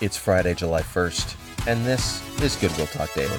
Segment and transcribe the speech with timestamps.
[0.00, 3.36] It's Friday, July 1st, and this is Goodwill Talk Daily.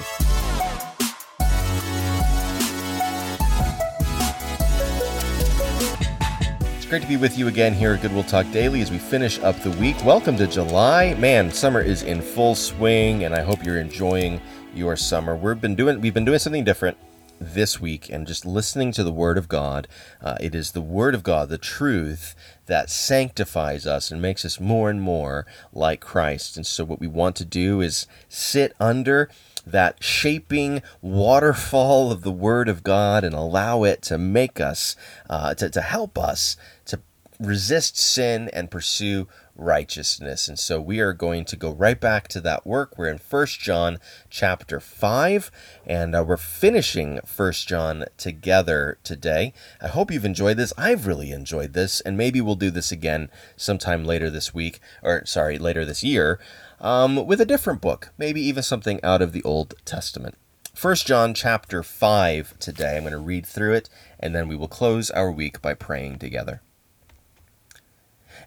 [6.76, 9.40] It's great to be with you again here at Goodwill Talk Daily as we finish
[9.40, 10.04] up the week.
[10.04, 11.14] Welcome to July.
[11.14, 14.40] Man, summer is in full swing, and I hope you're enjoying
[14.72, 15.34] your summer.
[15.34, 16.96] We've been doing we've been doing something different
[17.42, 19.88] this week and just listening to the Word of God.
[20.20, 22.34] Uh, it is the Word of God, the truth,
[22.66, 26.56] that sanctifies us and makes us more and more like Christ.
[26.56, 29.28] And so, what we want to do is sit under
[29.66, 34.96] that shaping waterfall of the Word of God and allow it to make us,
[35.28, 36.56] uh, to, to help us
[36.86, 37.00] to
[37.38, 40.48] resist sin and pursue righteousness.
[40.48, 42.96] And so we are going to go right back to that work.
[42.96, 43.98] We're in First John
[44.30, 45.50] chapter 5
[45.86, 49.52] and uh, we're finishing First John together today.
[49.80, 50.72] I hope you've enjoyed this.
[50.78, 55.24] I've really enjoyed this and maybe we'll do this again sometime later this week or
[55.26, 56.40] sorry, later this year
[56.80, 60.36] um, with a different book, maybe even something out of the Old Testament.
[60.74, 62.96] First John chapter 5 today.
[62.96, 66.18] I'm going to read through it and then we will close our week by praying
[66.18, 66.62] together.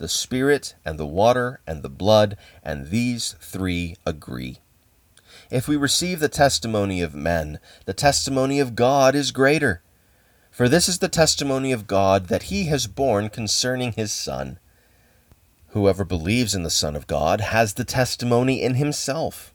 [0.00, 4.58] the Spirit, and the water, and the blood, and these three agree.
[5.50, 9.82] If we receive the testimony of men, the testimony of God is greater.
[10.50, 14.58] For this is the testimony of God that he has borne concerning his Son.
[15.68, 19.52] Whoever believes in the Son of God has the testimony in himself.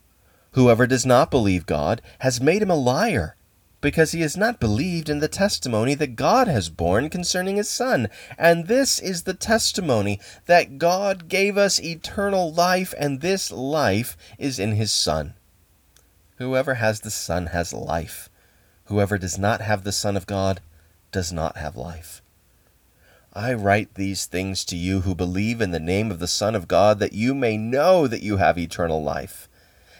[0.52, 3.36] Whoever does not believe God has made him a liar
[3.86, 8.10] because he has not believed in the testimony that God has borne concerning his Son.
[8.36, 14.58] And this is the testimony that God gave us eternal life, and this life is
[14.58, 15.36] in his Son.
[16.38, 18.28] Whoever has the Son has life.
[18.86, 20.62] Whoever does not have the Son of God
[21.12, 22.24] does not have life.
[23.34, 26.68] I write these things to you who believe in the name of the Son of
[26.68, 29.48] God, that you may know that you have eternal life.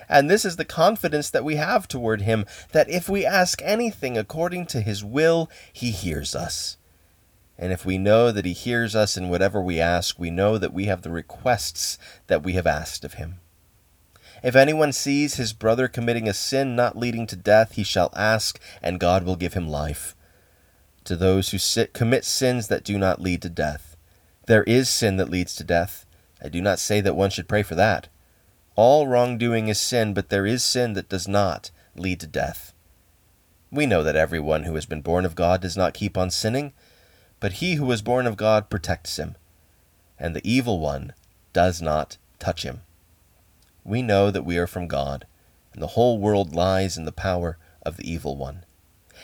[0.08, 4.18] And this is the confidence that we have toward him, that if we ask anything
[4.18, 6.78] according to his will, he hears us.
[7.58, 10.74] And if we know that he hears us in whatever we ask, we know that
[10.74, 13.40] we have the requests that we have asked of him.
[14.44, 18.60] If anyone sees his brother committing a sin not leading to death, he shall ask,
[18.82, 20.16] and God will give him life.
[21.06, 23.96] To those who sit, commit sins that do not lead to death,
[24.48, 26.06] there is sin that leads to death.
[26.44, 28.10] I do not say that one should pray for that.
[28.76, 32.74] All wrongdoing is sin, but there is sin that does not lead to death.
[33.72, 36.74] We know that everyone who has been born of God does not keep on sinning,
[37.40, 39.36] but he who is born of God protects him,
[40.20, 41.14] and the evil one
[41.54, 42.82] does not touch him.
[43.86, 45.26] We know that we are from God,
[45.74, 48.66] and the whole world lies in the power of the evil one.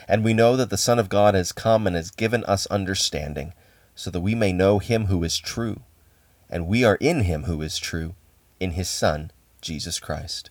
[0.07, 3.53] And we know that the Son of God has come and has given us understanding,
[3.95, 5.81] so that we may know him who is true.
[6.49, 8.15] And we are in him who is true,
[8.59, 10.49] in his Son, Jesus Christ.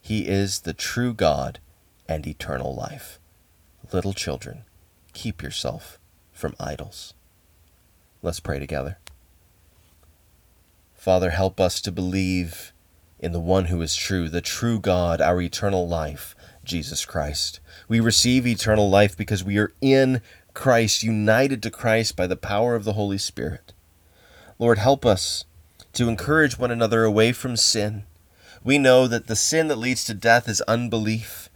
[0.00, 1.60] He is the true God
[2.08, 3.18] and eternal life.
[3.92, 4.64] Little children,
[5.12, 5.98] keep yourself
[6.32, 7.14] from idols.
[8.22, 8.98] Let's pray together.
[10.94, 12.72] Father, help us to believe
[13.18, 16.34] in the one who is true, the true God, our eternal life,
[16.64, 17.60] Jesus Christ.
[17.88, 20.20] We receive eternal life because we are in
[20.54, 23.72] Christ, united to Christ by the power of the Holy Spirit.
[24.58, 25.44] Lord, help us
[25.94, 28.04] to encourage one another away from sin
[28.64, 31.48] we know that the sin that leads to death is unbelief,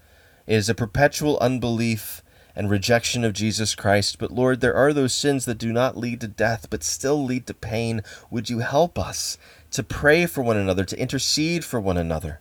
[0.47, 2.23] it is a perpetual unbelief
[2.55, 4.19] and rejection of Jesus Christ.
[4.19, 7.47] But Lord, there are those sins that do not lead to death, but still lead
[7.49, 8.03] to pain.
[8.31, 9.37] Would you help us
[9.73, 12.41] to pray for one another, to intercede for one another,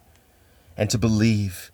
[0.78, 1.72] and to believe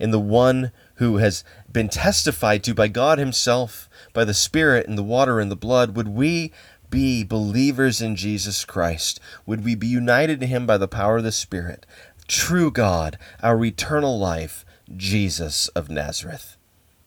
[0.00, 4.98] in the one who has been testified to by God Himself, by the Spirit and
[4.98, 5.94] the water and the blood?
[5.94, 6.52] Would we
[6.90, 9.20] be believers in Jesus Christ?
[9.46, 11.86] Would we be united to Him by the power of the Spirit?
[12.28, 16.56] True God, our eternal life, Jesus of Nazareth?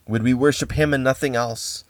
[0.07, 1.83] Would we worship him and nothing else?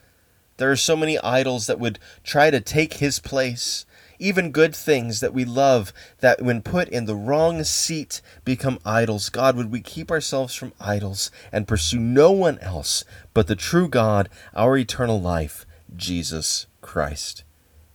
[0.58, 3.86] There are so many idols that would try to take his place.
[4.20, 9.30] Even good things that we love, that when put in the wrong seat become idols.
[9.30, 13.88] God, would we keep ourselves from idols and pursue no one else but the true
[13.88, 17.44] God, our eternal life, Jesus Christ?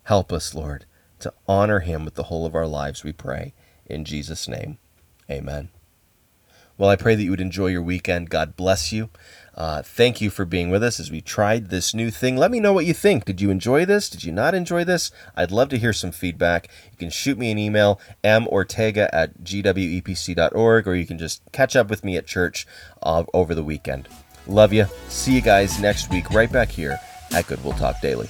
[0.05, 0.85] Help us, Lord,
[1.19, 3.52] to honor him with the whole of our lives, we pray.
[3.87, 4.78] In Jesus' name,
[5.31, 5.71] amen.
[6.79, 8.31] Well, I pray that you would enjoy your weekend.
[8.31, 9.11] God bless you.
[9.55, 12.37] Uh, thank you for being with us as we tried this new thing.
[12.37, 13.25] Let me know what you think.
[13.25, 14.09] Did you enjoy this?
[14.09, 15.11] Did you not enjoy this?
[15.37, 16.69] I'd love to hear some feedback.
[16.91, 21.91] You can shoot me an email, mortega at gwepc.org, or you can just catch up
[21.91, 22.67] with me at church
[23.03, 24.09] uh, over the weekend.
[24.47, 24.87] Love you.
[25.09, 26.99] See you guys next week, right back here
[27.33, 28.29] at Goodwill Talk Daily.